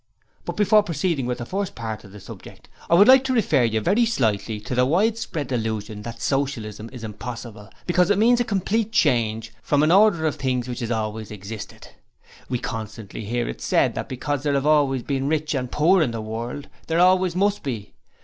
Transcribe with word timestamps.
But 0.45 0.57
before 0.57 0.81
proceeding 0.81 1.27
with 1.27 1.37
the 1.37 1.45
first 1.45 1.75
part 1.75 2.03
of 2.03 2.11
the 2.11 2.19
subject, 2.19 2.67
I 2.89 2.95
would 2.95 3.07
like 3.07 3.23
to 3.25 3.33
refer 3.33 3.69
very 3.81 4.03
slightly 4.07 4.59
to 4.61 4.73
the 4.73 4.83
widespread 4.83 5.45
delusion 5.49 6.01
that 6.01 6.23
Socialism 6.23 6.89
is 6.91 7.03
impossible 7.03 7.69
because 7.85 8.09
it 8.09 8.17
means 8.17 8.39
a 8.39 8.43
complete 8.43 8.91
change 8.91 9.53
from 9.61 9.83
an 9.83 9.91
order 9.91 10.25
of 10.25 10.37
things 10.37 10.67
which 10.67 10.79
has 10.79 10.89
always 10.89 11.29
existed. 11.29 11.89
We 12.49 12.57
constantly 12.57 13.25
hear 13.25 13.47
it 13.47 13.61
said 13.61 13.93
that 13.93 14.09
because 14.09 14.41
there 14.41 14.53
have 14.55 14.65
always 14.65 15.03
been 15.03 15.27
rich 15.27 15.53
and 15.53 15.71
poor 15.71 16.01
in 16.01 16.09
the 16.09 16.19
world, 16.21 16.67
there 16.87 16.97
always 16.99 17.35
must 17.35 17.61
be. 17.61 17.93